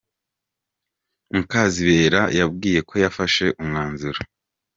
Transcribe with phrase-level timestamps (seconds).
[1.35, 4.19] Mukazibera yabwiye ko yafashe umwanzuro.